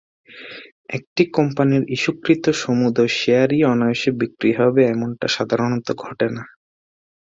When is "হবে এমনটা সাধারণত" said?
4.59-5.87